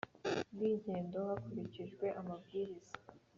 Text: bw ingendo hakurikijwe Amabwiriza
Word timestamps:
bw 0.53 0.61
ingendo 0.71 1.17
hakurikijwe 1.29 2.05
Amabwiriza 2.19 2.93